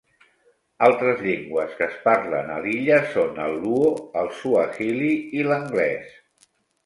[0.85, 3.91] Altres llengües que es parlen a l'illa són el luo,
[4.23, 6.17] el suahili i l'anglès.